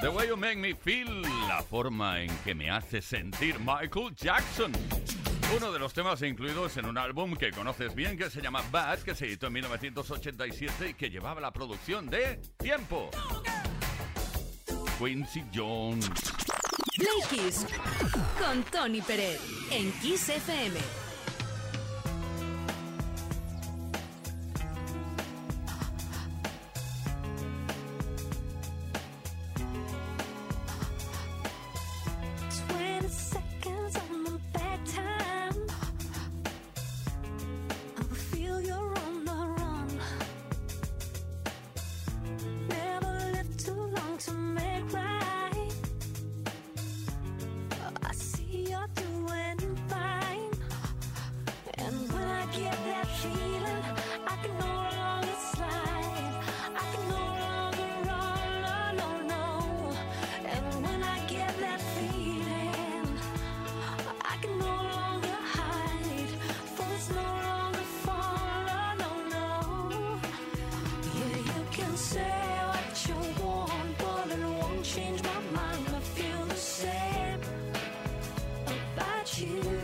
The 0.00 0.08
Way 0.08 0.28
You 0.28 0.36
Make 0.36 0.56
Me 0.56 0.74
Feel, 0.74 1.22
la 1.46 1.62
forma 1.62 2.22
en 2.22 2.30
que 2.38 2.54
me 2.54 2.70
hace 2.70 3.02
sentir 3.02 3.58
Michael 3.58 4.14
Jackson. 4.16 4.72
Uno 5.54 5.70
de 5.70 5.78
los 5.78 5.92
temas 5.92 6.22
incluidos 6.22 6.76
en 6.78 6.86
un 6.86 6.96
álbum 6.96 7.36
que 7.36 7.50
conoces 7.50 7.94
bien 7.94 8.16
que 8.16 8.30
se 8.30 8.40
llama 8.40 8.62
Bad, 8.70 9.00
que 9.00 9.14
se 9.14 9.26
editó 9.26 9.48
en 9.48 9.54
1987 9.54 10.88
y 10.88 10.94
que 10.94 11.10
llevaba 11.10 11.40
la 11.40 11.52
producción 11.52 12.08
de 12.08 12.40
Tiempo. 12.56 13.10
Quincy 14.98 15.44
Jones. 15.54 16.10
Play 16.96 17.52
con 18.38 18.62
Tony 18.64 19.02
Pérez 19.02 19.38
en 19.70 19.92
Kiss 20.00 20.30
FM. 20.30 20.99
change 74.94 75.22
my 75.22 75.40
mind, 75.52 75.86
I 75.94 76.00
feel 76.00 76.44
the 76.46 76.54
same 76.56 77.40
about 78.66 79.40
you. 79.40 79.79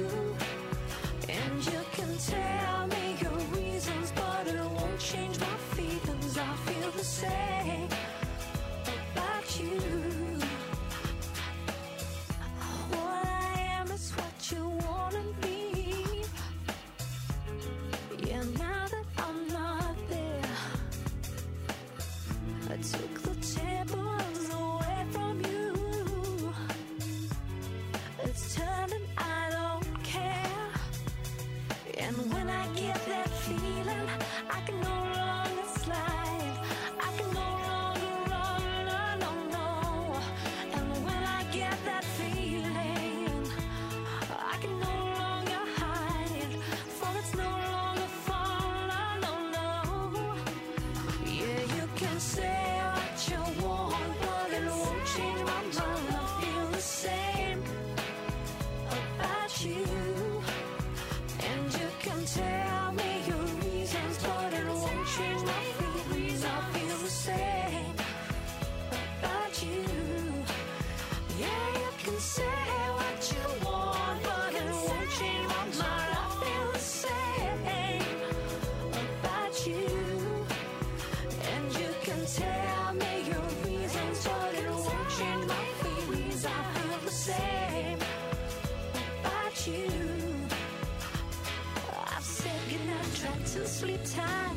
Sleep 93.67 94.01
tight. 94.05 94.57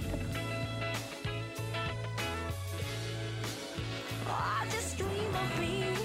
Oh, 4.27 4.63
just 4.69 4.97
dream 4.97 5.35
of 5.35 5.59
me. 5.59 5.95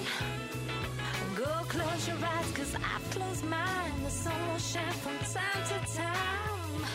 Go 1.37 1.45
close 1.69 2.09
your 2.09 2.17
eyes, 2.17 2.51
cause 2.53 2.75
I've 2.75 3.11
closed 3.11 3.45
mine. 3.45 3.93
The 4.05 4.11
sun 4.11 4.49
will 4.49 4.59
shine 4.59 4.91
from 5.05 5.19
time 5.19 5.63
to 5.71 5.79
time. 5.95 6.87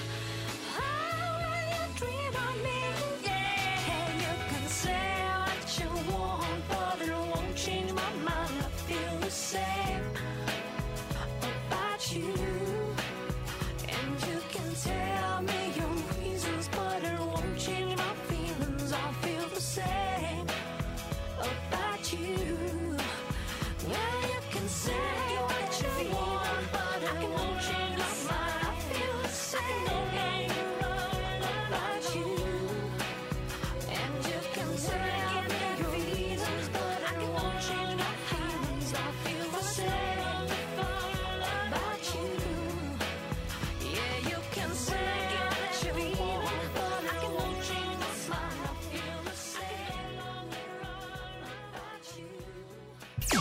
Oh, 0.78 1.46
when 1.52 1.66
you 1.74 1.84
dream 2.00 2.34
of 2.48 2.56
me, 2.64 2.89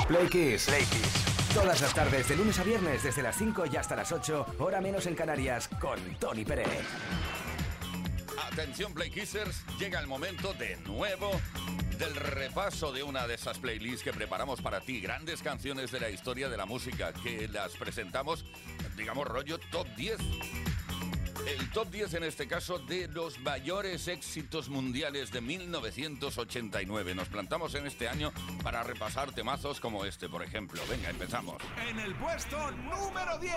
Play 0.08 0.26
Kiss. 0.28 0.64
Play 0.64 0.84
Kiss. 0.84 1.52
Todas 1.52 1.82
las 1.82 1.92
tardes, 1.92 2.26
de 2.26 2.36
lunes 2.36 2.58
a 2.58 2.62
viernes, 2.62 3.02
desde 3.02 3.22
las 3.22 3.36
5 3.36 3.64
y 3.70 3.76
hasta 3.76 3.94
las 3.94 4.10
8, 4.10 4.54
hora 4.58 4.80
menos 4.80 5.04
en 5.04 5.14
Canarias, 5.14 5.68
con 5.78 5.98
Tony 6.18 6.46
Pérez. 6.46 6.66
Atención 8.50 8.94
Play 8.94 9.10
Kissers, 9.10 9.66
llega 9.78 10.00
el 10.00 10.06
momento 10.06 10.54
de 10.54 10.76
nuevo 10.86 11.30
del 11.98 12.14
repaso 12.16 12.90
de 12.90 13.02
una 13.02 13.26
de 13.26 13.34
esas 13.34 13.58
playlists 13.58 14.02
que 14.02 14.14
preparamos 14.14 14.62
para 14.62 14.80
ti, 14.80 14.98
grandes 15.02 15.42
canciones 15.42 15.90
de 15.90 16.00
la 16.00 16.08
historia 16.08 16.48
de 16.48 16.56
la 16.56 16.64
música 16.64 17.12
que 17.12 17.46
las 17.46 17.72
presentamos, 17.72 18.46
digamos 18.96 19.26
rollo 19.28 19.58
top 19.70 19.86
10. 19.94 20.16
El 21.48 21.70
top 21.70 21.90
10 21.90 22.12
en 22.12 22.24
este 22.24 22.46
caso 22.46 22.78
de 22.78 23.08
los 23.08 23.38
mayores 23.38 24.06
éxitos 24.06 24.68
mundiales 24.68 25.32
de 25.32 25.40
1989. 25.40 27.14
Nos 27.14 27.28
plantamos 27.28 27.74
en 27.74 27.86
este 27.86 28.06
año 28.06 28.32
para 28.62 28.82
repasar 28.82 29.32
temazos 29.32 29.80
como 29.80 30.04
este, 30.04 30.28
por 30.28 30.42
ejemplo. 30.42 30.82
Venga, 30.90 31.08
empezamos. 31.08 31.56
En 31.88 31.98
el 32.00 32.14
puesto 32.16 32.70
número 32.72 33.38
10. 33.38 33.54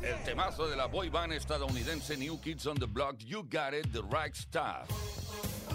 El 0.00 0.24
temazo 0.24 0.66
de 0.66 0.76
la 0.76 0.86
boy 0.86 1.10
band 1.10 1.34
estadounidense 1.34 2.16
New 2.16 2.40
Kids 2.40 2.66
on 2.66 2.78
the 2.78 2.86
Block, 2.86 3.18
You 3.18 3.42
Got 3.42 3.74
It, 3.74 3.92
The 3.92 4.00
Right 4.00 4.34
Stuff. 4.34 5.73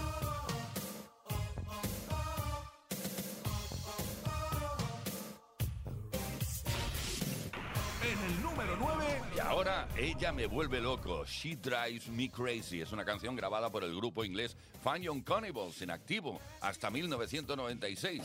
En 8.19 8.25
el 8.25 8.41
número 8.41 8.75
9. 8.77 9.05
Y 9.35 9.39
ahora 9.39 9.88
ella 9.97 10.33
me 10.33 10.45
vuelve 10.45 10.81
loco. 10.81 11.23
She 11.25 11.55
Drives 11.55 12.09
Me 12.09 12.29
Crazy. 12.29 12.81
Es 12.81 12.91
una 12.91 13.05
canción 13.05 13.35
grabada 13.35 13.69
por 13.69 13.83
el 13.83 13.95
grupo 13.95 14.25
inglés 14.25 14.57
Fun 14.83 15.01
Young 15.01 15.23
Cannibals 15.23 15.81
en 15.81 15.91
activo 15.91 16.39
hasta 16.59 16.89
1996. 16.89 18.21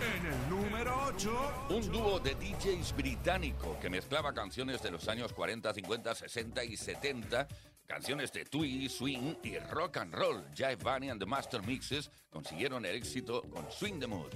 En 0.00 0.26
el 0.26 0.50
número 0.50 1.04
8. 1.06 1.49
Un 1.70 1.88
dúo 1.88 2.18
de 2.18 2.34
DJs 2.34 2.96
británico 2.96 3.78
que 3.80 3.88
mezclaba 3.88 4.34
canciones 4.34 4.82
de 4.82 4.90
los 4.90 5.06
años 5.06 5.32
40, 5.32 5.72
50, 5.72 6.14
60 6.16 6.64
y 6.64 6.76
70, 6.76 7.46
canciones 7.86 8.32
de 8.32 8.44
twee, 8.44 8.88
swing 8.88 9.36
y 9.44 9.56
rock 9.70 9.98
and 9.98 10.12
roll. 10.12 10.44
Jive 10.52 10.82
Bunny 10.82 11.10
and 11.10 11.20
the 11.20 11.26
Master 11.26 11.62
Mixes 11.62 12.10
consiguieron 12.28 12.84
el 12.86 12.96
éxito 12.96 13.42
con 13.42 13.70
Swing 13.70 14.00
the 14.00 14.08
Mood. 14.08 14.32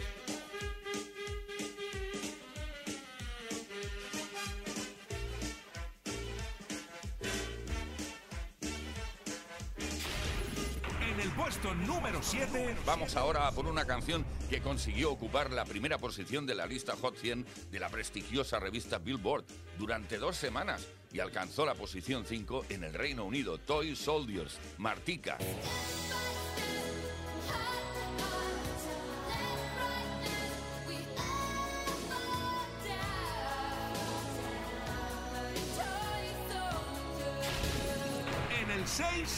En 11.00 11.20
el 11.20 11.30
puesto 11.32 11.74
número 11.74 12.22
7. 12.22 12.76
Vamos 12.86 13.16
ahora 13.16 13.48
a 13.48 13.50
por 13.50 13.66
una 13.66 13.84
canción 13.84 14.24
que 14.54 14.60
consiguió 14.60 15.10
ocupar 15.10 15.50
la 15.50 15.64
primera 15.64 15.98
posición 15.98 16.46
de 16.46 16.54
la 16.54 16.64
lista 16.64 16.94
Hot 16.94 17.16
100 17.16 17.44
de 17.72 17.80
la 17.80 17.88
prestigiosa 17.88 18.60
revista 18.60 18.98
Billboard 18.98 19.44
durante 19.80 20.16
dos 20.16 20.36
semanas 20.36 20.86
y 21.12 21.18
alcanzó 21.18 21.66
la 21.66 21.74
posición 21.74 22.24
5 22.24 22.66
en 22.68 22.84
el 22.84 22.94
Reino 22.94 23.24
Unido. 23.24 23.58
Toy 23.58 23.96
Soldiers, 23.96 24.60
Martica. 24.78 25.38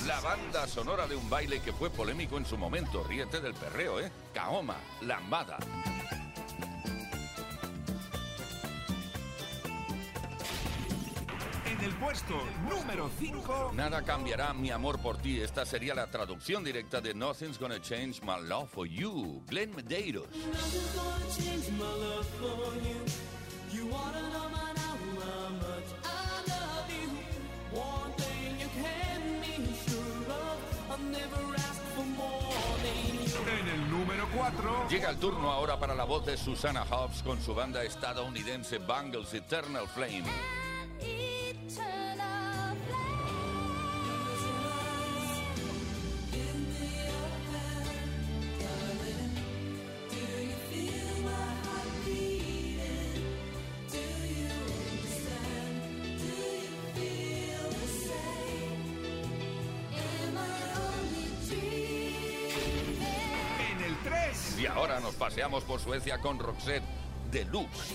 La 0.07 0.21
banda 0.21 0.69
sonora 0.69 1.09
de 1.09 1.17
un 1.17 1.29
baile 1.29 1.61
que 1.61 1.73
fue 1.73 1.91
polémico 1.91 2.37
en 2.37 2.47
su 2.47 2.57
momento. 2.57 3.03
Ríete 3.03 3.41
del 3.41 3.55
perreo, 3.55 3.99
¿eh? 3.99 4.13
Kaoma, 4.33 4.77
Lambada. 5.01 5.59
En 11.65 11.85
el 11.85 11.93
puesto 11.97 12.41
número 12.71 13.11
5. 13.19 13.73
Nada 13.75 14.03
cambiará 14.03 14.55
mi 14.55 14.71
amor 14.71 15.01
por 15.01 15.19
ti. 15.19 15.41
Esta 15.41 15.67
sería 15.67 15.93
la 15.93 16.07
traducción 16.07 16.63
directa 16.63 17.01
de 17.01 17.13
Nothing's 17.13 17.59
Gonna 17.59 17.81
Change 17.81 18.23
My 18.23 18.47
Love 18.47 18.71
for 18.71 18.87
You. 18.87 19.43
Glenn 19.49 19.75
Medeiros. 19.75 20.29
En 33.59 33.69
el 33.69 33.91
número 33.91 34.29
4. 34.37 34.89
Llega 34.89 35.11
el 35.11 35.19
turno 35.19 35.51
ahora 35.51 35.79
para 35.79 35.95
la 35.95 36.05
voz 36.05 36.27
de 36.27 36.37
Susana 36.37 36.85
Hobbs 36.85 37.23
con 37.23 37.41
su 37.41 37.55
banda 37.55 37.83
estadounidense 37.83 38.79
Bangles 38.79 39.33
Eternal 39.35 39.87
Flame. 39.89 40.25
Por 65.65 65.81
Suecia 65.81 66.19
con 66.19 66.39
Roxette 66.39 66.85
Deluxe. 67.31 67.95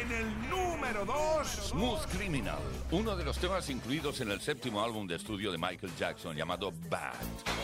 En 0.00 0.12
el 0.12 0.50
número 0.50 1.04
2. 1.04 1.46
Smooth 1.46 2.06
Criminal, 2.16 2.58
uno 2.90 3.16
de 3.16 3.24
los 3.24 3.38
temas 3.38 3.68
incluidos 3.68 4.20
en 4.20 4.30
el 4.30 4.40
séptimo 4.40 4.82
álbum 4.82 5.06
de 5.06 5.16
estudio 5.16 5.52
de 5.52 5.58
Michael 5.58 5.92
Jackson 5.98 6.34
llamado 6.34 6.72
Bad. 6.88 7.57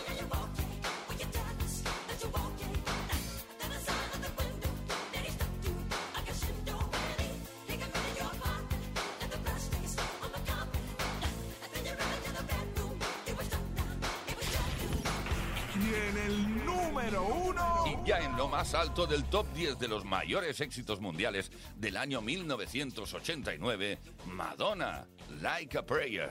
alto 18.85 19.07
del 19.07 19.25
top 19.25 19.47
10 19.55 19.79
de 19.79 19.89
los 19.89 20.05
mayores 20.05 20.61
éxitos 20.61 21.01
mundiales 21.01 21.51
del 21.75 21.97
año 21.97 22.21
1989, 22.21 23.99
Madonna, 24.27 25.07
Like 25.41 25.79
a 25.79 25.87
Prayer. 25.87 26.31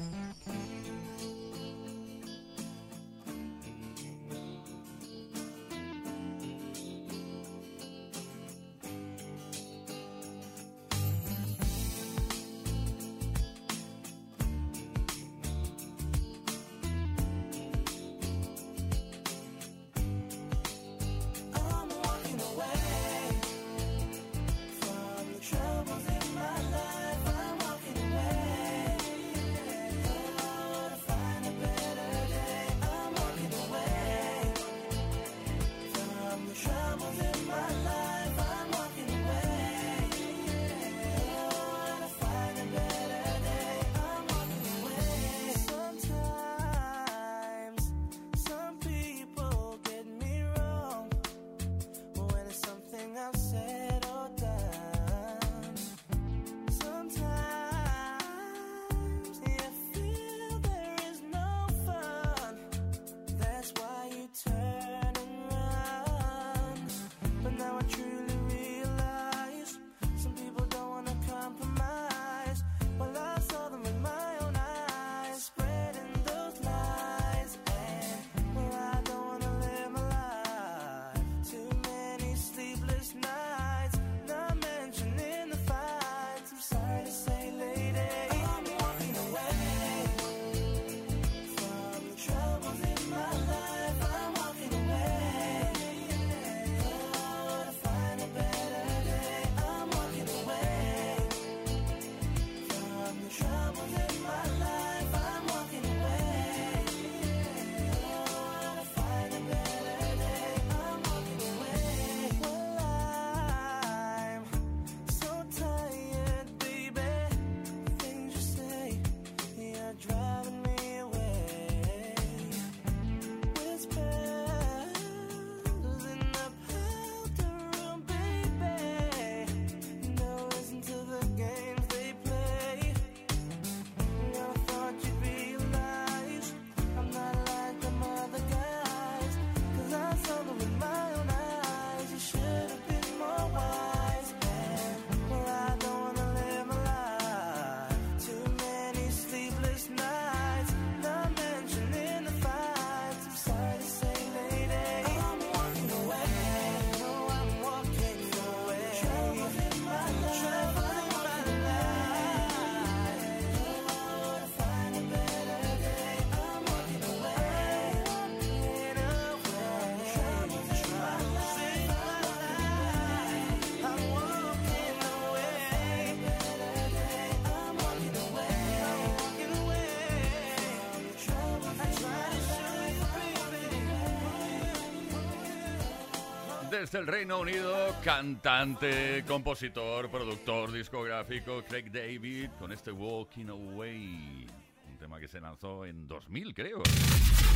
Desde 186.81 186.97
el 186.97 187.05
Reino 187.05 187.39
Unido, 187.39 187.95
cantante, 188.03 189.23
compositor, 189.27 190.09
productor 190.09 190.71
discográfico 190.71 191.63
Craig 191.63 191.91
David 191.91 192.49
con 192.57 192.71
este 192.71 192.91
Walking 192.91 193.49
Away. 193.49 194.47
Un 194.89 194.97
tema 194.97 195.19
que 195.19 195.27
se 195.27 195.39
lanzó 195.39 195.85
en 195.85 196.07
2000, 196.07 196.53
creo. 196.55 196.81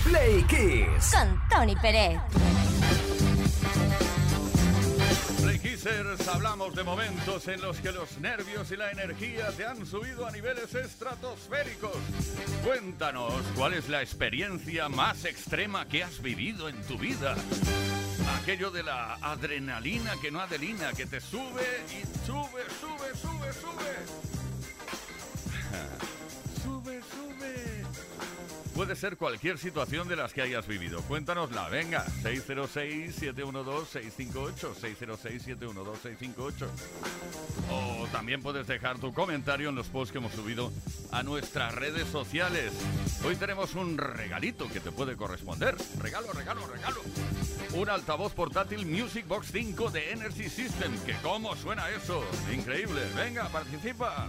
Play 0.04 0.44
Kiss. 0.44 1.12
Con 1.12 1.42
Tony 1.50 1.76
Pérez. 1.78 2.20
Play 5.42 5.58
Kissers, 5.58 6.28
hablamos 6.28 6.76
de 6.76 6.84
momentos 6.84 7.48
en 7.48 7.62
los 7.62 7.80
que 7.80 7.92
los 7.92 8.20
nervios 8.20 8.72
y 8.72 8.78
la 8.78 8.92
energía 8.92 9.50
te 9.58 9.66
han 9.66 9.88
subido 9.88 10.28
a 10.28 10.32
niveles 10.32 10.76
estratosféricos. 10.76 11.98
Cuéntanos 12.64 13.34
cuál 13.56 13.74
es 13.74 13.90
la 13.90 14.04
experiencia 14.04 14.88
más 14.88 15.26
extrema 15.26 15.88
que 15.88 16.04
has 16.04 16.22
vivido 16.22 16.70
en 16.70 16.80
tu 16.84 17.00
vida. 17.00 17.36
Aquello 18.28 18.72
de 18.72 18.84
la 18.84 19.16
adrenalina 19.22 20.14
que 20.22 20.32
no 20.32 20.40
adelina, 20.40 20.94
que 20.94 21.06
te 21.06 21.20
sube 21.22 21.64
y 21.90 22.26
sube, 22.26 22.64
sube, 22.80 23.16
sube, 23.16 23.54
sube. 23.54 24.35
Puede 28.86 28.98
ser 28.98 29.18
cualquier 29.18 29.58
situación 29.58 30.08
de 30.08 30.16
las 30.16 30.32
que 30.32 30.44
hayas 30.44 30.68
vivido. 30.68 31.02
Cuéntanosla, 31.02 31.70
venga. 31.70 32.06
606-712-658. 32.22 34.76
606-712-658. 34.76 36.68
O 37.72 38.06
también 38.12 38.44
puedes 38.44 38.68
dejar 38.68 39.00
tu 39.00 39.12
comentario 39.12 39.70
en 39.70 39.76
los 39.76 39.88
posts 39.88 40.12
que 40.12 40.20
hemos 40.20 40.34
subido 40.34 40.72
a 41.12 41.24
nuestras 41.24 41.74
redes 41.74 42.08
sociales. 42.10 42.74
Hoy 43.26 43.36
tenemos 43.38 43.74
un 43.74 43.98
regalito 43.98 44.70
que 44.70 44.80
te 44.80 44.92
puede 44.92 45.16
corresponder. 45.16 45.76
Regalo, 45.98 46.32
regalo, 46.32 46.68
regalo. 46.68 47.02
Un 47.74 47.90
altavoz 47.90 48.34
portátil 48.34 48.86
Music 48.86 49.28
Box 49.28 49.48
5 49.52 49.90
de 49.90 50.12
Energy 50.12 50.48
System. 50.48 50.96
Que 51.08 51.16
cómo 51.24 51.56
suena 51.56 51.90
eso. 51.90 52.24
Increíble. 52.54 53.02
Venga, 53.16 53.50
participa. 53.50 54.28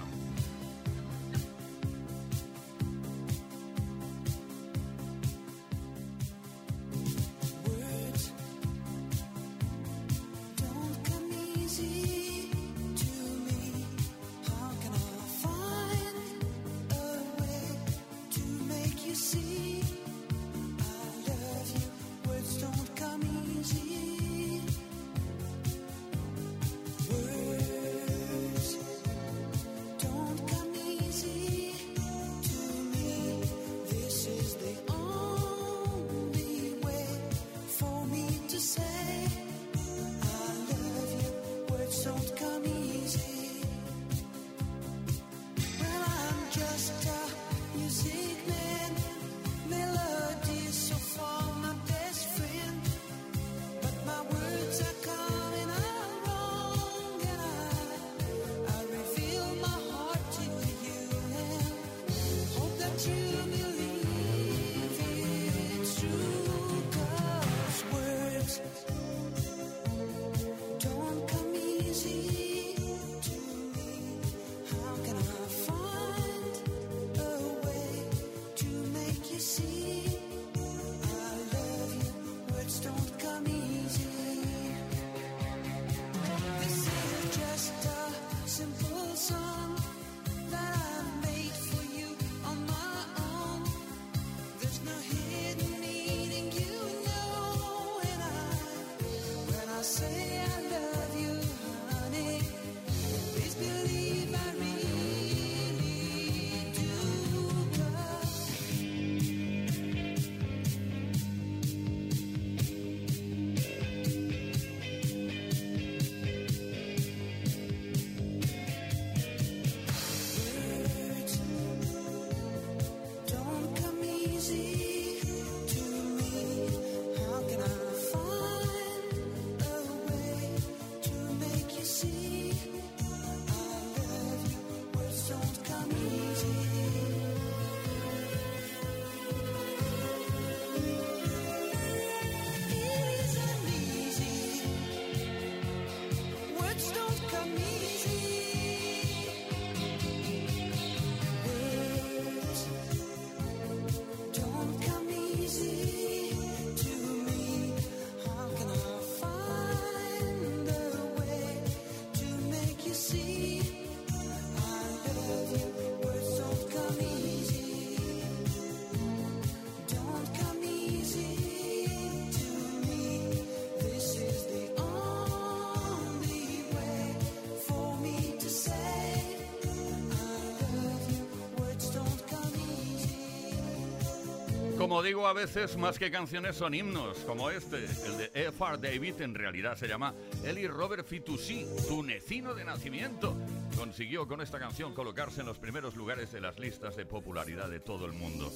Como 184.96 185.04
digo 185.04 185.26
a 185.28 185.34
veces, 185.34 185.76
más 185.76 185.98
que 185.98 186.10
canciones 186.10 186.56
son 186.56 186.72
himnos, 186.72 187.18
como 187.26 187.50
este, 187.50 187.84
el 187.84 188.16
de 188.16 188.30
F.R. 188.32 188.78
David, 188.78 189.20
en 189.20 189.34
realidad 189.34 189.76
se 189.76 189.86
llama 189.86 190.14
Eli 190.42 190.66
Robert 190.66 191.06
Fitoussi, 191.06 191.66
tunecino 191.86 192.54
de 192.54 192.64
nacimiento. 192.64 193.36
Consiguió 193.76 194.26
con 194.26 194.40
esta 194.40 194.58
canción 194.58 194.94
colocarse 194.94 195.42
en 195.42 195.48
los 195.48 195.58
primeros 195.58 195.96
lugares 195.96 196.32
de 196.32 196.40
las 196.40 196.58
listas 196.58 196.96
de 196.96 197.04
popularidad 197.04 197.68
de 197.68 197.80
todo 197.80 198.06
el 198.06 198.14
mundo. 198.14 198.50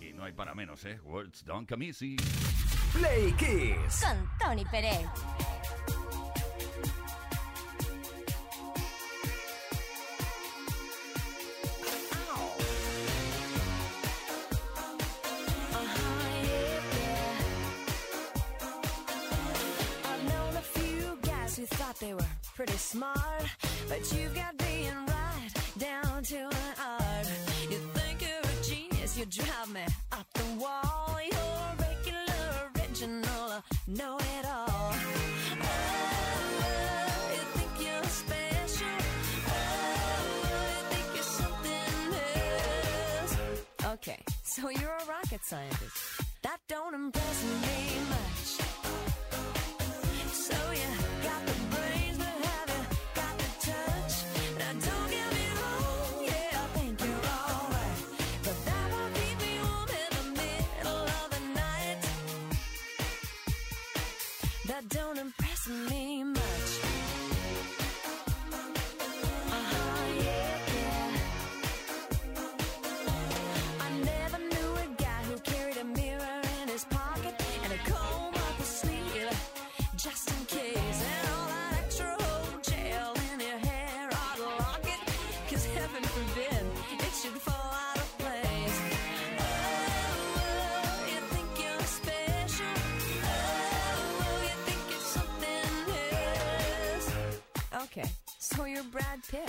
Y 0.00 0.14
no 0.14 0.24
hay 0.24 0.32
para 0.32 0.54
menos, 0.54 0.82
¿eh? 0.86 0.98
Words 1.04 1.44
don't 1.44 1.68
come 1.68 1.84
easy. 1.84 2.16
Play 2.94 3.34
Kiss. 3.34 4.02
Con 4.02 4.26
Tony 4.38 4.64
Pérez. 4.64 5.06
Okay, 97.96 98.10
so 98.40 98.64
you're 98.64 98.82
Brad 98.82 99.20
Pitt. 99.28 99.48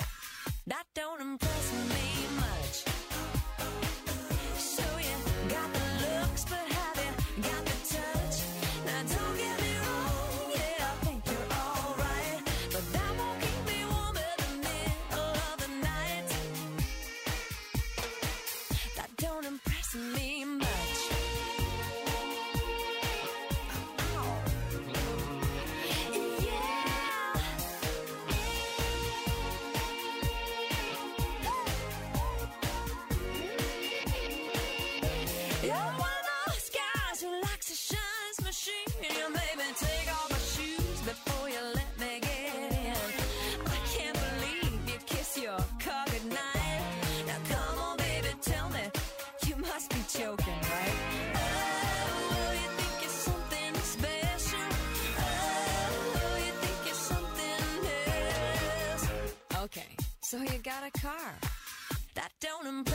So 60.36 60.41
you 60.41 60.60
got 60.60 60.84
a 60.86 60.91
car. 61.00 61.34
That 62.15 62.30
don't 62.41 62.67
impress 62.67 62.94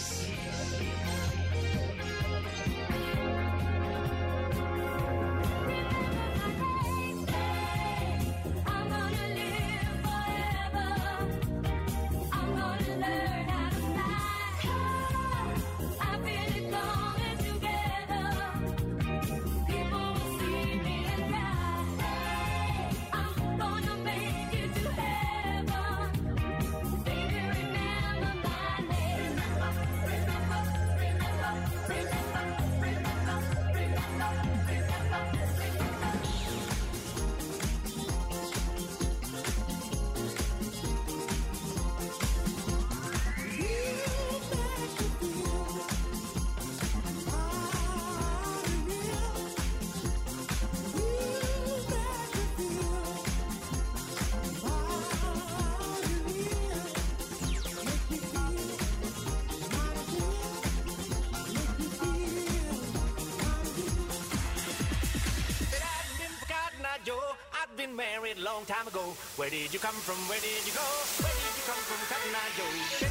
about 66.91 67.05
Joe. 67.05 67.35
I've 67.53 67.75
been 67.77 67.95
married 67.95 68.37
long 68.37 68.65
time 68.65 68.87
ago. 68.87 69.15
Where 69.35 69.49
did 69.49 69.73
you 69.73 69.79
come 69.79 69.95
from? 69.95 70.15
Where 70.27 70.39
did 70.39 70.65
you 70.65 70.73
go? 70.73 70.87
Where 71.23 71.31
did 71.31 71.53
you 71.55 71.63
come 71.65 71.81
from, 71.87 71.99
Cotton 72.09 72.35
Eye 72.35 73.07
Joe? 73.07 73.10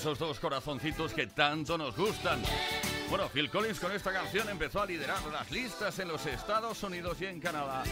esos 0.00 0.18
dos 0.18 0.40
corazoncitos 0.40 1.12
que 1.12 1.26
tanto 1.26 1.76
nos 1.76 1.94
gustan. 1.94 2.40
Bueno, 3.10 3.28
Phil 3.28 3.50
Collins 3.50 3.78
con 3.78 3.92
esta 3.92 4.10
canción 4.10 4.48
empezó 4.48 4.80
a 4.80 4.86
liderar 4.86 5.22
las 5.30 5.50
listas 5.50 5.98
en 5.98 6.08
los 6.08 6.24
Estados 6.24 6.82
Unidos 6.82 7.20
y 7.20 7.26
en 7.26 7.38
Canadá 7.38 7.82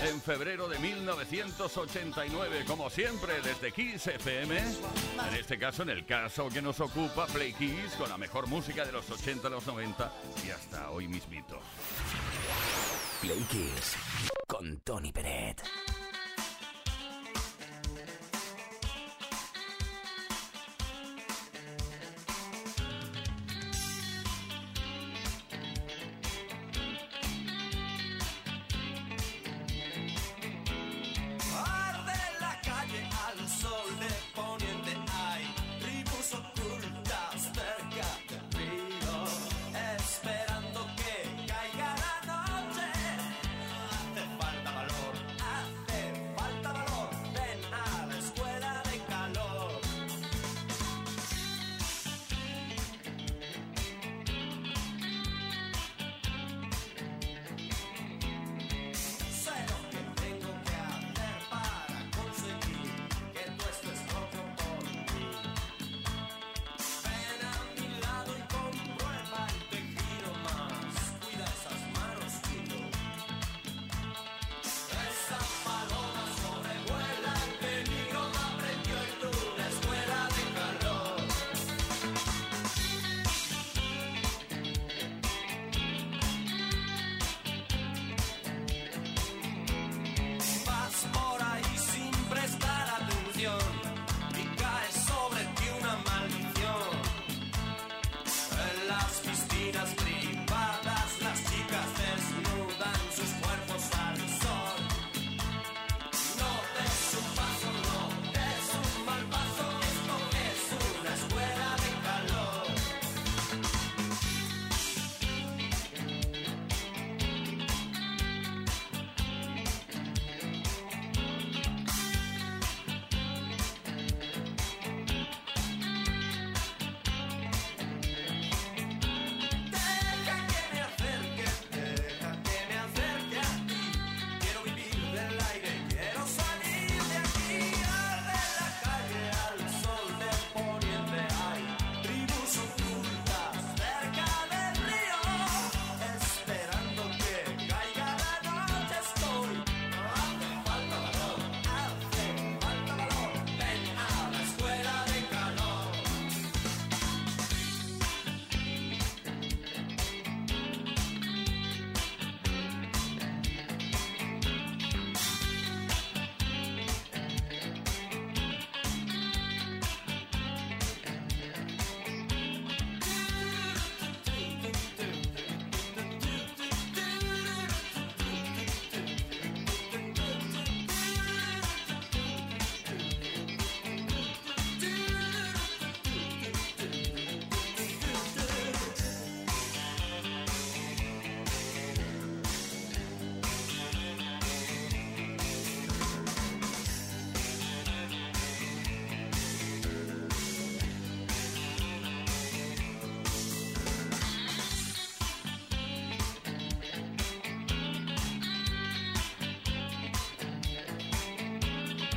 en 0.00 0.20
febrero 0.20 0.68
de 0.68 0.78
1989, 0.78 2.64
como 2.68 2.88
siempre 2.88 3.40
desde 3.42 3.72
Kiss 3.72 4.06
FM, 4.06 4.58
en 4.58 5.34
este 5.34 5.58
caso 5.58 5.82
en 5.82 5.90
el 5.90 6.06
caso 6.06 6.48
que 6.50 6.62
nos 6.62 6.78
ocupa 6.78 7.26
Play 7.26 7.52
Kiss 7.54 7.94
con 7.98 8.08
la 8.08 8.16
mejor 8.16 8.46
música 8.46 8.84
de 8.84 8.92
los 8.92 9.10
80, 9.10 9.48
los 9.48 9.66
90 9.66 10.12
y 10.46 10.50
hasta 10.50 10.90
hoy 10.90 11.08
mismito. 11.08 11.58
Play 13.20 13.44
Kiss 13.50 13.96
con 14.46 14.78
Tony 14.82 15.10
Pérez. 15.10 15.43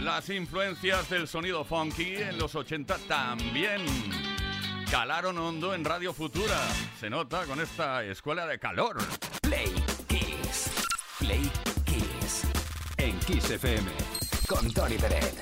Las 0.08 0.30
influencias 0.30 1.10
del 1.10 1.28
sonido 1.28 1.66
funky 1.66 2.16
en 2.16 2.38
los 2.38 2.56
80 2.56 2.98
también 3.10 3.82
calaron 4.90 5.38
hondo 5.38 5.74
en 5.74 5.84
Radio 5.84 6.14
Futura. 6.14 6.66
Se 6.98 7.10
nota 7.10 7.44
con 7.44 7.60
esta 7.60 8.06
escuela 8.06 8.48
de 8.48 8.58
calor. 8.58 9.00
Play 9.42 9.70
Kiss. 10.08 10.72
Play 11.20 11.52
Kiss. 11.84 12.44
En 12.96 13.20
Kiss 13.20 13.50
FM. 13.50 13.92
Con 14.48 14.74
Tony 14.74 14.96
Peret. 14.96 15.36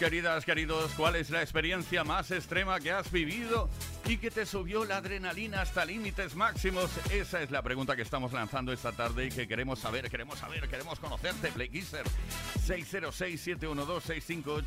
Queridas, 0.00 0.44
queridos, 0.44 0.90
¿cuál 0.96 1.14
es 1.14 1.30
la 1.30 1.40
experiencia 1.40 2.02
más 2.02 2.32
extrema 2.32 2.80
que 2.80 2.90
has 2.90 3.12
vivido 3.12 3.68
y 4.08 4.16
que 4.16 4.30
te 4.30 4.46
subió 4.46 4.86
la 4.86 4.96
adrenalina 4.96 5.60
hasta 5.60 5.84
límites 5.84 6.34
máximos? 6.34 6.90
Esa 7.12 7.42
es 7.42 7.50
la 7.50 7.60
pregunta 7.60 7.94
que 7.94 8.00
estamos 8.00 8.32
lanzando 8.32 8.72
esta 8.72 8.92
tarde 8.92 9.26
y 9.26 9.28
que 9.28 9.46
queremos 9.46 9.80
saber, 9.80 10.08
queremos 10.08 10.38
saber, 10.38 10.66
queremos 10.66 10.98
conocerte, 10.98 11.48
Play 11.48 11.68
Kisser. 11.68 12.06
606-712-658, 12.66 14.64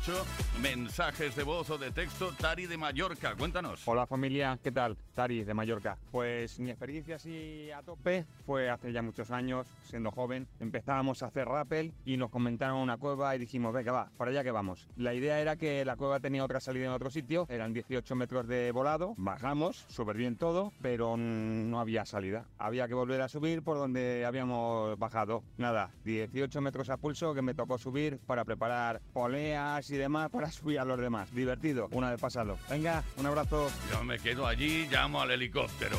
mensajes 0.60 1.34
de 1.34 1.42
voz 1.42 1.70
o 1.70 1.78
de 1.78 1.90
texto, 1.90 2.32
Tari 2.38 2.66
de 2.66 2.76
Mallorca, 2.76 3.34
cuéntanos. 3.34 3.82
Hola 3.86 4.06
familia, 4.06 4.60
¿qué 4.62 4.70
tal? 4.70 4.96
Tari 5.14 5.42
de 5.42 5.54
Mallorca. 5.54 5.98
Pues 6.12 6.60
mi 6.60 6.70
experiencia 6.70 7.16
así 7.16 7.68
a 7.72 7.82
tope 7.82 8.24
fue 8.46 8.70
hace 8.70 8.92
ya 8.92 9.02
muchos 9.02 9.32
años, 9.32 9.66
siendo 9.84 10.12
joven. 10.12 10.46
Empezábamos 10.60 11.24
a 11.24 11.26
hacer 11.26 11.48
rappel 11.48 11.92
y 12.04 12.16
nos 12.16 12.30
comentaron 12.30 12.76
una 12.76 12.96
cueva 12.96 13.34
y 13.34 13.40
dijimos, 13.40 13.72
venga, 13.72 13.90
va, 13.90 14.08
para 14.16 14.30
allá 14.30 14.44
que 14.44 14.52
vamos. 14.52 14.86
La 14.96 15.14
idea 15.14 15.40
era 15.40 15.56
que 15.56 15.84
la 15.84 15.96
cueva 15.96 16.20
tenía 16.20 16.44
otra 16.44 16.60
salida 16.60 16.86
en 16.86 16.92
otro 16.92 17.10
sitio, 17.10 17.46
eran 17.48 17.72
18 17.72 18.14
metros 18.14 18.46
de 18.46 18.70
volado, 18.70 19.16
bajamos, 19.32 19.86
súper 19.88 20.18
bien 20.18 20.36
todo, 20.36 20.74
pero 20.82 21.16
no 21.16 21.80
había 21.80 22.04
salida. 22.04 22.44
Había 22.58 22.86
que 22.86 22.92
volver 22.92 23.22
a 23.22 23.28
subir 23.28 23.62
por 23.62 23.78
donde 23.78 24.26
habíamos 24.26 24.98
bajado. 24.98 25.42
Nada, 25.56 25.90
18 26.04 26.60
metros 26.60 26.90
a 26.90 26.98
pulso 26.98 27.32
que 27.32 27.40
me 27.40 27.54
tocó 27.54 27.78
subir 27.78 28.18
para 28.26 28.44
preparar 28.44 29.00
poleas 29.14 29.88
y 29.90 29.96
demás 29.96 30.28
para 30.28 30.50
subir 30.50 30.78
a 30.80 30.84
los 30.84 31.00
demás. 31.00 31.34
Divertido, 31.34 31.88
una 31.92 32.10
vez 32.10 32.20
pasado. 32.20 32.58
Venga, 32.68 33.02
un 33.16 33.24
abrazo. 33.24 33.70
Yo 33.90 34.04
me 34.04 34.18
quedo 34.18 34.46
allí, 34.46 34.86
llamo 34.90 35.22
al 35.22 35.30
helicóptero. 35.30 35.96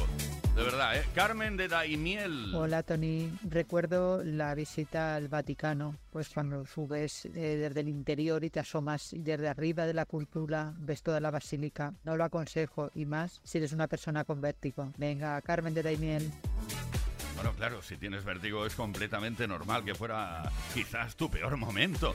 De 0.56 0.62
verdad, 0.62 0.96
¿eh? 0.96 1.04
Carmen 1.16 1.58
de 1.58 1.68
Daimiel. 1.68 2.54
Hola 2.54 2.84
Tony, 2.84 3.32
recuerdo 3.50 4.24
la 4.24 4.54
visita 4.54 5.16
al 5.16 5.28
Vaticano, 5.28 5.96
pues 6.14 6.30
cuando 6.30 6.64
subes 6.68 7.26
eh, 7.26 7.32
desde 7.32 7.80
el 7.80 7.90
interior 7.90 8.44
y 8.44 8.52
te 8.52 8.60
asomas 8.60 9.14
y 9.14 9.24
desde 9.24 9.48
arriba 9.48 9.88
de 9.88 9.96
la 9.96 10.06
cúpula 10.06 10.76
ves 10.78 11.02
toda 11.02 11.20
la 11.20 11.32
basílica. 11.32 11.96
No 12.04 12.16
lo 12.16 12.24
aconsejo 12.24 12.92
y 12.94 13.06
más 13.06 13.42
si 13.44 13.58
eres 13.58 13.74
una 13.74 13.88
persona 13.88 14.24
con 14.24 14.40
vértigo. 14.40 14.94
Venga, 15.00 15.42
Carmen 15.42 15.74
de 15.74 15.82
Daimiel. 15.82 16.32
Bueno, 17.34 17.52
claro, 17.54 17.82
si 17.82 17.98
tienes 17.98 18.24
vértigo 18.24 18.64
es 18.68 18.76
completamente 18.76 19.48
normal 19.48 19.84
que 19.84 19.96
fuera 19.96 20.44
quizás 20.76 21.16
tu 21.16 21.32
peor 21.32 21.58
momento. 21.58 22.14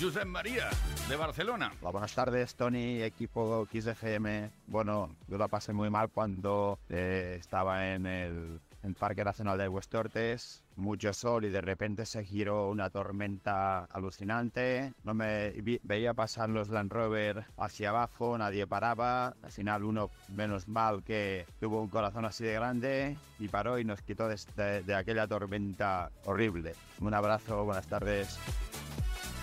Josep 0.00 0.26
María, 0.26 0.68
de 1.08 1.14
Barcelona. 1.14 1.72
Hola, 1.80 1.92
buenas 1.92 2.14
tardes, 2.14 2.56
Tony, 2.56 3.02
equipo 3.02 3.68
XFM. 3.72 4.50
Bueno, 4.66 5.14
yo 5.28 5.38
la 5.38 5.46
pasé 5.46 5.72
muy 5.72 5.90
mal 5.90 6.08
cuando 6.08 6.80
eh, 6.88 7.36
estaba 7.38 7.94
en 7.94 8.06
el, 8.06 8.60
en 8.82 8.94
Parque 8.94 9.24
Nacional 9.24 9.58
de 9.58 9.68
Huestortes, 9.68 10.62
mucho 10.76 11.12
sol 11.12 11.44
y 11.44 11.50
de 11.50 11.60
repente 11.60 12.06
se 12.06 12.24
giró 12.24 12.70
una 12.70 12.88
tormenta 12.90 13.84
alucinante. 13.86 14.92
No 15.04 15.12
me 15.14 15.52
veía 15.82 16.14
pasar 16.14 16.48
los 16.48 16.68
Land 16.68 16.92
Rover 16.92 17.44
hacia 17.58 17.90
abajo, 17.90 18.38
nadie 18.38 18.66
paraba. 18.66 19.34
Al 19.42 19.52
final 19.52 19.84
uno, 19.84 20.10
menos 20.34 20.68
mal 20.68 21.02
que 21.02 21.46
tuvo 21.60 21.82
un 21.82 21.88
corazón 21.88 22.24
así 22.24 22.44
de 22.44 22.54
grande 22.54 23.16
y 23.38 23.48
paró 23.48 23.78
y 23.78 23.84
nos 23.84 24.00
quitó 24.02 24.28
de- 24.28 24.82
de 24.82 24.94
aquella 24.94 25.26
tormenta 25.26 26.10
horrible. 26.24 26.74
Un 27.00 27.12
abrazo, 27.14 27.64
buenas 27.64 27.86
tardes. 27.86 28.38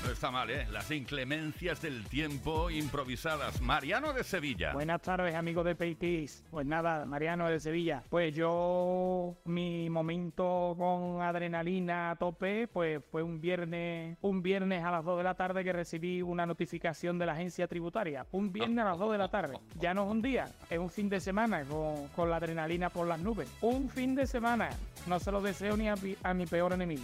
No 0.07 0.13
está 0.13 0.31
mal, 0.31 0.49
¿eh? 0.49 0.65
Las 0.71 0.89
inclemencias 0.89 1.81
del 1.81 2.05
tiempo 2.05 2.69
improvisadas. 2.69 3.59
Mariano 3.59 4.13
de 4.13 4.23
Sevilla. 4.23 4.71
Buenas 4.71 5.01
tardes, 5.01 5.35
amigos 5.35 5.65
de 5.65 5.75
Peitis. 5.75 6.45
Pues 6.49 6.65
nada, 6.65 7.05
Mariano 7.05 7.49
de 7.49 7.59
Sevilla. 7.59 8.03
Pues 8.07 8.33
yo, 8.33 9.35
mi 9.43 9.89
momento 9.89 10.75
con 10.77 11.21
adrenalina 11.21 12.11
a 12.11 12.15
tope, 12.15 12.69
pues 12.69 13.03
fue 13.11 13.21
un 13.21 13.41
viernes, 13.41 14.17
un 14.21 14.41
viernes 14.41 14.81
a 14.85 14.91
las 14.91 15.03
2 15.03 15.17
de 15.17 15.23
la 15.25 15.33
tarde 15.33 15.65
que 15.65 15.73
recibí 15.73 16.21
una 16.21 16.45
notificación 16.45 17.19
de 17.19 17.25
la 17.25 17.33
agencia 17.33 17.67
tributaria. 17.67 18.25
Un 18.31 18.53
viernes 18.53 18.85
a 18.85 18.91
las 18.91 18.99
2 18.99 19.11
de 19.11 19.17
la 19.17 19.27
tarde. 19.27 19.59
Ya 19.77 19.93
no 19.93 20.05
es 20.05 20.11
un 20.11 20.21
día, 20.21 20.49
es 20.69 20.79
un 20.79 20.89
fin 20.89 21.09
de 21.09 21.19
semana 21.19 21.65
con, 21.65 22.07
con 22.15 22.29
la 22.29 22.37
adrenalina 22.37 22.89
por 22.89 23.07
las 23.07 23.19
nubes. 23.19 23.49
Un 23.59 23.89
fin 23.89 24.15
de 24.15 24.25
semana. 24.25 24.69
No 25.05 25.19
se 25.19 25.33
lo 25.33 25.41
deseo 25.41 25.75
ni 25.75 25.89
a 25.89 26.33
mi 26.33 26.45
peor 26.45 26.71
enemigo. 26.71 27.03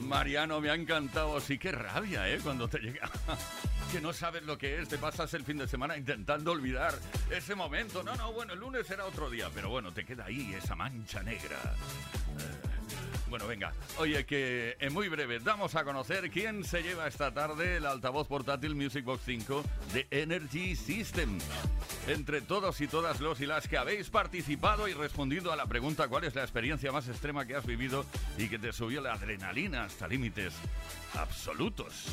Mariano, 0.00 0.60
me 0.60 0.70
ha 0.70 0.74
encantado. 0.74 1.38
Sí, 1.40 1.58
qué 1.58 1.72
rabia, 1.72 2.28
¿eh? 2.28 2.39
Cuando 2.42 2.68
te 2.68 2.78
llega. 2.78 3.10
que 3.92 4.00
no 4.00 4.12
sabes 4.12 4.44
lo 4.44 4.56
que 4.56 4.80
es, 4.80 4.88
te 4.88 4.98
pasas 4.98 5.32
el 5.34 5.44
fin 5.44 5.58
de 5.58 5.68
semana 5.68 5.96
intentando 5.96 6.52
olvidar 6.52 6.94
ese 7.30 7.54
momento. 7.54 8.02
No, 8.02 8.14
no, 8.16 8.32
bueno, 8.32 8.52
el 8.52 8.60
lunes 8.60 8.86
será 8.86 9.04
otro 9.04 9.28
día, 9.28 9.50
pero 9.54 9.68
bueno, 9.68 9.92
te 9.92 10.04
queda 10.04 10.26
ahí 10.26 10.54
esa 10.54 10.74
mancha 10.74 11.22
negra. 11.22 11.58
Eh, 12.38 12.69
Bueno, 13.28 13.46
venga. 13.46 13.72
Oye, 13.98 14.26
que 14.26 14.76
en 14.80 14.92
muy 14.92 15.08
breve 15.08 15.38
damos 15.38 15.74
a 15.74 15.84
conocer 15.84 16.30
quién 16.30 16.64
se 16.64 16.82
lleva 16.82 17.06
esta 17.06 17.32
tarde 17.32 17.76
el 17.76 17.86
altavoz 17.86 18.26
portátil 18.26 18.74
Music 18.74 19.04
Box 19.04 19.22
5 19.24 19.62
de 19.92 20.06
Energy 20.10 20.74
System. 20.76 21.38
Entre 22.08 22.40
todos 22.40 22.80
y 22.80 22.88
todas 22.88 23.20
los 23.20 23.40
y 23.40 23.46
las 23.46 23.68
que 23.68 23.78
habéis 23.78 24.10
participado 24.10 24.88
y 24.88 24.94
respondido 24.94 25.52
a 25.52 25.56
la 25.56 25.66
pregunta 25.66 26.08
cuál 26.08 26.24
es 26.24 26.34
la 26.34 26.42
experiencia 26.42 26.92
más 26.92 27.08
extrema 27.08 27.46
que 27.46 27.54
has 27.54 27.66
vivido 27.66 28.04
y 28.36 28.48
que 28.48 28.58
te 28.58 28.72
subió 28.72 29.00
la 29.00 29.12
adrenalina 29.12 29.84
hasta 29.84 30.08
límites 30.08 30.54
absolutos. 31.14 32.06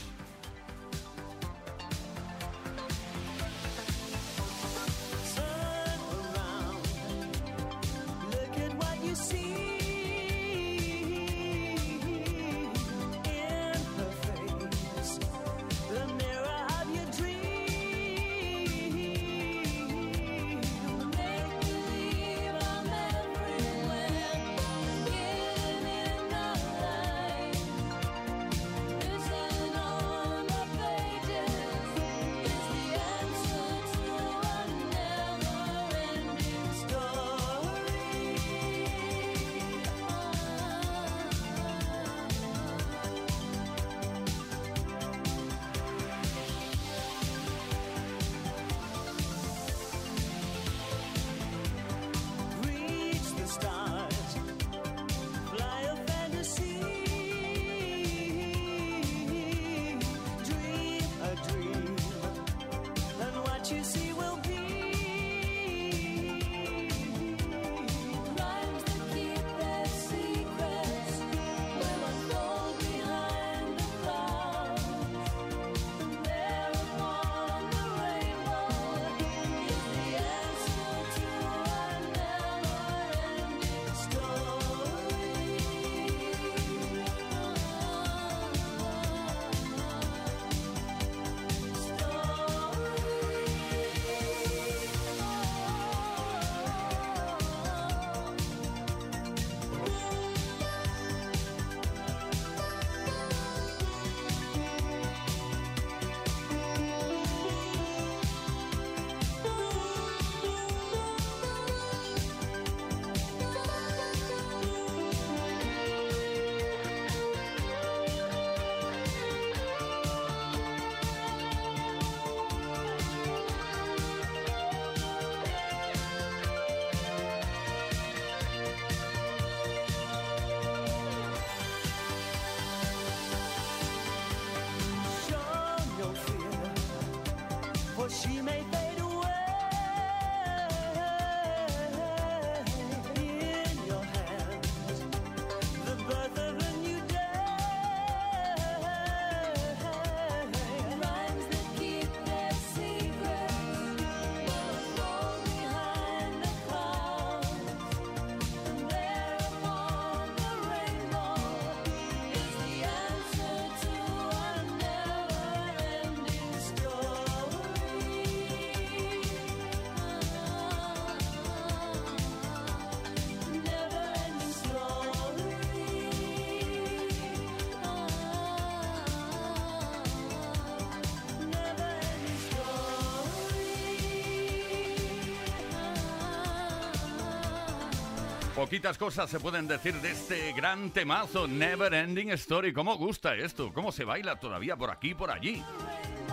Poquitas 188.57 188.97
cosas 188.97 189.29
se 189.29 189.39
pueden 189.39 189.67
decir 189.67 189.93
de 190.01 190.09
este 190.09 190.51
gran 190.51 190.89
temazo, 190.89 191.47
Never 191.47 191.93
Ending 191.93 192.31
Story. 192.31 192.73
¿Cómo 192.73 192.97
gusta 192.97 193.35
esto? 193.35 193.71
¿Cómo 193.71 193.91
se 193.91 194.03
baila 194.03 194.39
todavía 194.39 194.75
por 194.75 194.89
aquí 194.89 195.11
y 195.11 195.13
por 195.13 195.29
allí? 195.29 195.63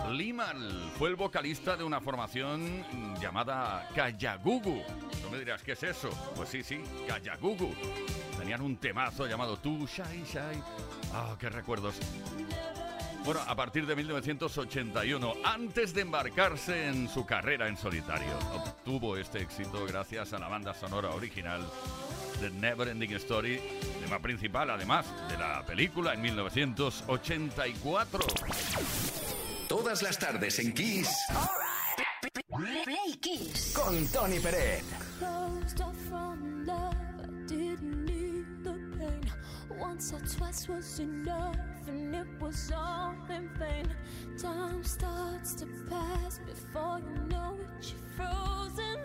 Limal 0.09 0.91
fue 0.97 1.09
el 1.09 1.15
vocalista 1.15 1.77
de 1.77 1.83
una 1.83 2.01
formación 2.01 2.83
llamada 3.21 3.87
Kayagugu. 3.93 4.81
No 5.21 5.29
me 5.29 5.37
dirás 5.37 5.61
qué 5.61 5.73
es 5.73 5.83
eso. 5.83 6.09
Pues 6.35 6.49
sí, 6.49 6.63
sí, 6.63 6.81
Kayagugu. 7.07 7.71
Tenían 8.39 8.61
un 8.61 8.77
temazo 8.77 9.27
llamado 9.27 9.57
Tú, 9.57 9.85
Shai 9.85 10.23
Shai. 10.23 10.63
Ah, 11.13 11.29
oh, 11.31 11.37
qué 11.37 11.49
recuerdos. 11.49 11.93
Bueno, 13.23 13.41
a 13.45 13.55
partir 13.55 13.85
de 13.85 13.95
1981, 13.95 15.33
antes 15.43 15.93
de 15.93 16.01
embarcarse 16.01 16.87
en 16.87 17.07
su 17.07 17.23
carrera 17.23 17.67
en 17.67 17.77
solitario, 17.77 18.37
obtuvo 18.53 19.15
este 19.15 19.41
éxito 19.41 19.85
gracias 19.85 20.33
a 20.33 20.39
la 20.39 20.47
banda 20.47 20.73
sonora 20.73 21.09
original 21.09 21.61
The 22.39 22.49
Never 22.49 22.89
Ending 22.89 23.13
Story, 23.13 23.59
tema 24.01 24.19
principal 24.19 24.69
además 24.69 25.05
de 25.29 25.37
la 25.37 25.65
película 25.65 26.13
en 26.13 26.21
1984. 26.21 28.19
Todas 29.67 30.01
las 30.03 30.19
tardes 30.19 30.59
en 30.59 30.73
Kiss. 30.73 31.09
Right. 32.57 32.83
Play 32.83 33.17
Kiss. 33.21 33.73
Con 33.75 34.07
Tony 34.07 34.39
Pérez. 34.39 34.83
Once 39.77 40.13
or 40.13 40.19
twice 40.21 40.69
was 40.69 40.99
enough, 40.99 41.57
and 41.87 42.15
it 42.15 42.27
was 42.39 42.71
all 42.71 43.13
in 43.29 43.49
vain. 43.59 43.85
Time 44.37 44.81
starts 44.83 45.53
to 45.55 45.65
pass 45.89 46.39
before 46.45 46.99
you 46.99 47.19
know 47.27 47.57
it, 47.59 47.91
you're 47.91 47.99
frozen. 48.15 48.99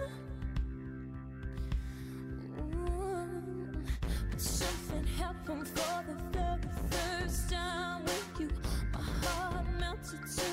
Something 4.40 5.04
happened 5.18 5.68
for 5.68 6.02
the 6.06 6.16
very 6.32 6.60
first 6.90 7.50
time 7.50 8.02
with 8.04 8.40
you. 8.40 8.48
My 8.94 9.00
heart 9.00 9.66
melted 9.78 10.26
to 10.34 10.49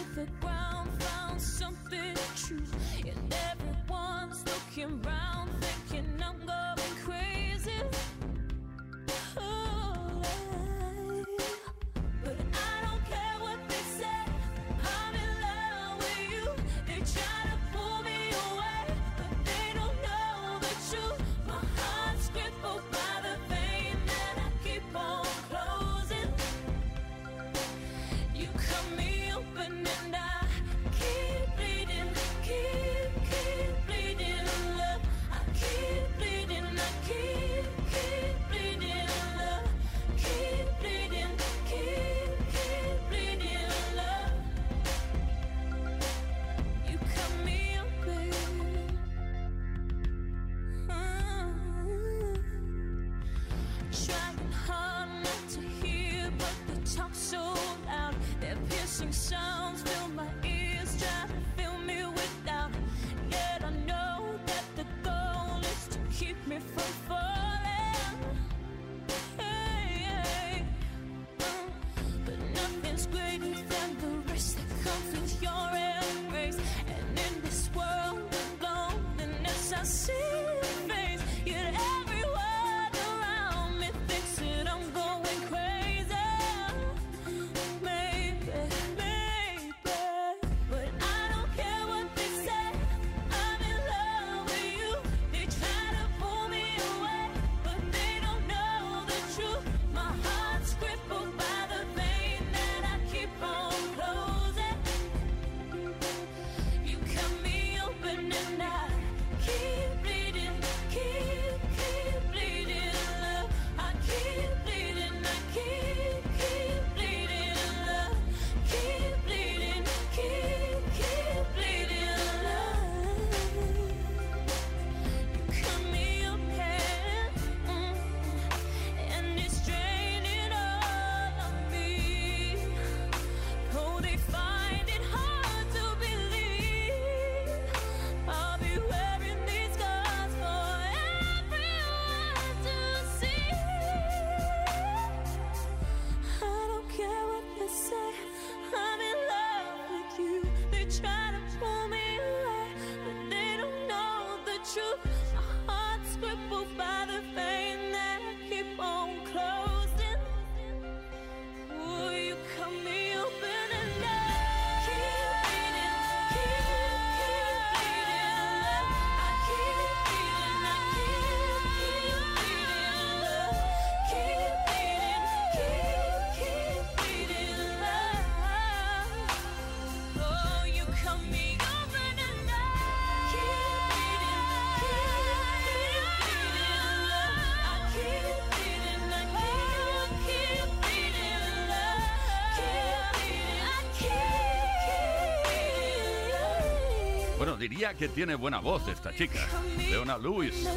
diría 197.78 197.94
que 197.94 198.10
tiene 198.10 198.34
buena 198.34 198.60
voz 198.60 198.88
esta 198.88 199.14
chica, 199.14 199.48
Leona 199.88 200.18
Lewis. 200.18 200.68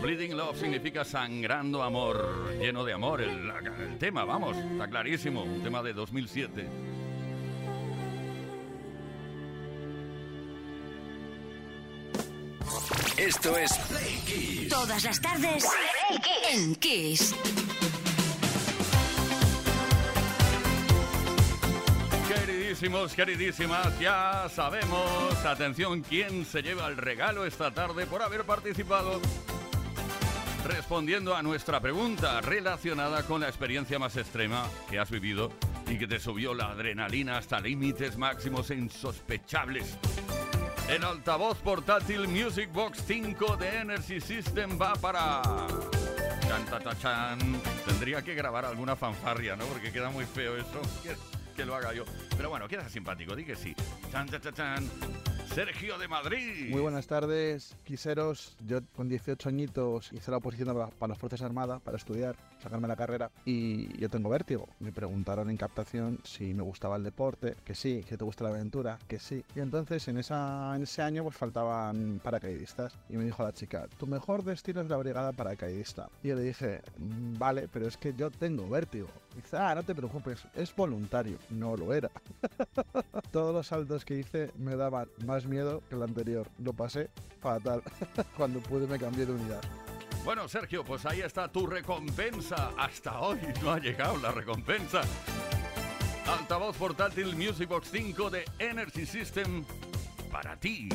Bleeding 0.00 0.36
Love 0.36 0.56
significa 0.56 1.04
sangrando 1.04 1.82
amor, 1.82 2.54
lleno 2.60 2.84
de 2.84 2.92
amor. 2.92 3.20
El, 3.20 3.98
tema, 3.98 4.24
vamos, 4.24 4.56
está 4.56 4.86
clarísimo, 4.86 5.42
un 5.42 5.64
tema 5.64 5.82
de 5.82 5.92
2007. 5.92 6.68
Esto 13.16 13.58
es 13.58 13.72
Play 13.88 14.68
Todas 14.70 15.02
las 15.02 15.20
tardes 15.20 15.64
en 16.52 16.76
Kiss. 16.76 17.34
Queridísimos, 22.80 23.14
queridísimas, 23.14 24.00
ya 24.00 24.48
sabemos, 24.48 25.44
atención, 25.44 26.00
quién 26.00 26.46
se 26.46 26.62
lleva 26.62 26.86
el 26.86 26.96
regalo 26.96 27.44
esta 27.44 27.70
tarde 27.72 28.06
por 28.06 28.22
haber 28.22 28.44
participado 28.44 29.20
respondiendo 30.64 31.36
a 31.36 31.42
nuestra 31.42 31.78
pregunta 31.80 32.40
relacionada 32.40 33.22
con 33.24 33.42
la 33.42 33.48
experiencia 33.48 33.98
más 33.98 34.16
extrema 34.16 34.66
que 34.88 34.98
has 34.98 35.10
vivido 35.10 35.52
y 35.90 35.98
que 35.98 36.06
te 36.06 36.18
subió 36.18 36.54
la 36.54 36.70
adrenalina 36.70 37.36
hasta 37.36 37.60
límites 37.60 38.16
máximos 38.16 38.70
e 38.70 38.76
insospechables. 38.76 39.98
El 40.88 41.04
altavoz 41.04 41.58
portátil 41.58 42.28
Music 42.28 42.72
Box 42.72 43.04
5 43.06 43.58
de 43.58 43.76
Energy 43.76 44.22
System 44.22 44.80
va 44.80 44.94
para... 44.94 45.42
Chan, 46.48 46.64
ta, 46.70 46.80
ta, 46.80 46.98
chan. 46.98 47.60
Tendría 47.86 48.22
que 48.22 48.34
grabar 48.34 48.64
alguna 48.64 48.96
fanfarria, 48.96 49.54
¿no? 49.54 49.66
Porque 49.66 49.92
queda 49.92 50.08
muy 50.08 50.24
feo 50.24 50.56
eso. 50.56 50.80
Que, 51.56 51.64
lo 51.64 51.74
haga 51.74 51.92
yo. 51.92 52.04
Pero 52.36 52.50
bueno, 52.50 52.68
queda 52.68 52.88
simpático, 52.88 53.34
di 53.34 53.44
que 53.44 53.56
sí. 53.56 53.74
Chan, 54.10 54.28
ta, 54.28 54.52
chan. 54.52 54.88
Sergio 55.54 55.98
de 55.98 56.06
Madrid. 56.06 56.70
Muy 56.70 56.80
buenas 56.80 57.06
tardes, 57.06 57.76
quiseros. 57.84 58.56
Yo 58.66 58.80
con 58.94 59.08
18 59.08 59.48
añitos 59.48 60.12
hice 60.12 60.30
la 60.30 60.36
oposición 60.36 60.68
para 60.98 61.10
las 61.10 61.18
Fuerzas 61.18 61.42
Armadas 61.42 61.80
para 61.82 61.96
estudiar, 61.96 62.36
sacarme 62.60 62.88
la 62.88 62.96
carrera 62.96 63.30
y 63.44 63.96
yo 63.98 64.08
tengo 64.08 64.28
vértigo. 64.30 64.68
Me 64.80 64.92
preguntaron 64.92 65.50
en 65.50 65.56
captación 65.56 66.18
si 66.24 66.54
me 66.54 66.62
gustaba 66.62 66.96
el 66.96 67.02
deporte, 67.04 67.56
que 67.64 67.74
sí, 67.74 68.04
que 68.08 68.16
te 68.16 68.24
gusta 68.24 68.44
la 68.44 68.50
aventura, 68.50 68.98
que 69.08 69.18
sí. 69.18 69.44
Y 69.54 69.60
entonces 69.60 70.06
en, 70.08 70.18
esa, 70.18 70.74
en 70.76 70.82
ese 70.82 71.02
año 71.02 71.22
pues 71.24 71.36
faltaban 71.36 72.20
paracaidistas 72.22 72.98
y 73.08 73.16
me 73.16 73.24
dijo 73.24 73.42
la 73.42 73.52
chica, 73.52 73.86
tu 73.98 74.06
mejor 74.06 74.44
destino 74.44 74.80
es 74.80 74.88
la 74.88 74.96
brigada 74.96 75.32
paracaidista. 75.32 76.08
Y 76.22 76.28
yo 76.28 76.36
le 76.36 76.42
dije, 76.42 76.82
"Mm, 76.98 77.38
vale, 77.38 77.68
pero 77.72 77.86
es 77.86 77.96
que 77.96 78.14
yo 78.14 78.30
tengo 78.30 78.68
vértigo. 78.68 79.08
Dice, 79.34 79.56
ah, 79.56 79.74
no 79.74 79.82
te 79.82 79.94
preocupes, 79.94 80.44
es 80.54 80.74
voluntario. 80.74 81.38
No 81.50 81.76
lo 81.76 81.94
era. 81.94 82.10
Todos 83.32 83.54
los 83.54 83.66
saltos 83.68 84.04
que 84.04 84.18
hice 84.18 84.50
me 84.58 84.76
daban 84.76 85.08
más 85.24 85.46
miedo 85.46 85.82
que 85.88 85.94
el 85.94 86.02
anterior. 86.02 86.48
Lo 86.58 86.72
pasé 86.72 87.10
fatal. 87.40 87.82
Cuando 88.36 88.60
pude 88.60 88.86
me 88.86 88.98
cambié 88.98 89.26
de 89.26 89.32
unidad. 89.32 89.60
Bueno, 90.24 90.46
Sergio, 90.48 90.84
pues 90.84 91.06
ahí 91.06 91.20
está 91.20 91.48
tu 91.48 91.66
recompensa. 91.66 92.72
Hasta 92.76 93.20
hoy 93.20 93.40
no 93.62 93.72
ha 93.72 93.78
llegado 93.78 94.16
la 94.18 94.30
recompensa. 94.30 95.00
Altavoz 96.26 96.76
portátil 96.76 97.34
Music 97.34 97.68
Box 97.68 97.88
5 97.90 98.30
de 98.30 98.44
Energy 98.58 99.06
System 99.06 99.64
para 100.30 100.56
ti. 100.56 100.88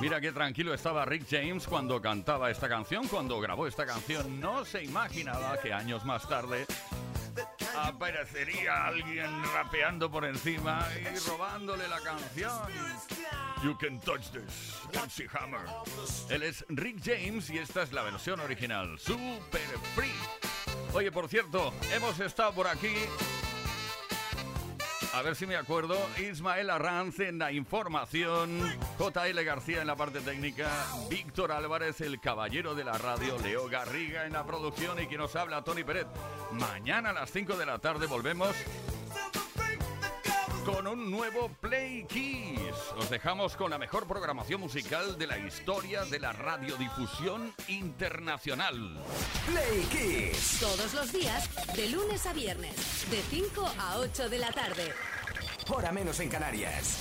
Mira 0.00 0.20
qué 0.20 0.30
tranquilo 0.30 0.74
estaba 0.74 1.04
Rick 1.04 1.26
James 1.28 1.66
cuando 1.66 2.00
cantaba 2.00 2.50
esta 2.50 2.68
canción, 2.68 3.08
cuando 3.08 3.40
grabó 3.40 3.66
esta 3.66 3.86
canción. 3.86 4.40
No 4.40 4.64
se 4.64 4.84
imaginaba 4.84 5.58
que 5.60 5.72
años 5.72 6.04
más 6.04 6.28
tarde 6.28 6.66
aparecería 7.76 8.86
alguien 8.86 9.30
rapeando 9.54 10.10
por 10.10 10.24
encima 10.24 10.86
y 11.00 11.28
robándole 11.28 11.88
la 11.88 12.00
canción. 12.00 12.52
You 13.62 13.76
can 13.78 13.98
touch 14.00 14.30
this, 14.30 14.76
MC 14.92 15.28
Hammer. 15.34 15.62
Él 16.28 16.42
es 16.42 16.64
Rick 16.68 17.00
James 17.02 17.48
y 17.50 17.58
esta 17.58 17.82
es 17.82 17.92
la 17.92 18.02
versión 18.02 18.40
original, 18.40 18.98
Super 18.98 19.78
Free. 19.94 20.12
Oye, 20.92 21.10
por 21.10 21.28
cierto, 21.28 21.72
hemos 21.92 22.20
estado 22.20 22.52
por 22.52 22.66
aquí. 22.66 22.94
A 25.16 25.22
ver 25.22 25.34
si 25.34 25.46
me 25.46 25.56
acuerdo. 25.56 25.96
Ismael 26.30 26.68
Arranz 26.68 27.20
en 27.20 27.38
la 27.38 27.50
información. 27.50 28.60
JL 28.98 29.42
García 29.44 29.80
en 29.80 29.86
la 29.86 29.96
parte 29.96 30.20
técnica. 30.20 30.68
Víctor 31.08 31.52
Álvarez, 31.52 32.02
el 32.02 32.20
caballero 32.20 32.74
de 32.74 32.84
la 32.84 32.98
radio. 32.98 33.38
Leo 33.38 33.66
Garriga 33.66 34.26
en 34.26 34.34
la 34.34 34.44
producción. 34.44 35.02
Y 35.02 35.06
quien 35.06 35.22
nos 35.22 35.34
habla, 35.34 35.64
Tony 35.64 35.84
Peret. 35.84 36.06
Mañana 36.52 37.10
a 37.10 37.12
las 37.14 37.30
5 37.30 37.56
de 37.56 37.64
la 37.64 37.78
tarde 37.78 38.04
volvemos 38.06 38.54
con 40.66 40.88
un 40.88 41.12
nuevo 41.12 41.48
Play 41.60 42.04
Kiss. 42.08 42.72
Os 42.98 43.08
dejamos 43.08 43.56
con 43.56 43.70
la 43.70 43.78
mejor 43.78 44.08
programación 44.08 44.60
musical 44.60 45.16
de 45.16 45.28
la 45.28 45.38
historia 45.38 46.04
de 46.04 46.18
la 46.18 46.32
radiodifusión 46.32 47.54
internacional. 47.68 48.98
Play 49.46 49.82
Kiss. 49.92 50.58
Todos 50.58 50.92
los 50.92 51.12
días, 51.12 51.48
de 51.76 51.88
lunes 51.88 52.26
a 52.26 52.32
viernes, 52.32 52.74
de 53.10 53.22
5 53.30 53.72
a 53.78 53.98
8 53.98 54.28
de 54.28 54.38
la 54.38 54.50
tarde. 54.50 54.92
Hora 55.68 55.92
menos 55.92 56.18
en 56.18 56.28
Canarias. 56.28 57.00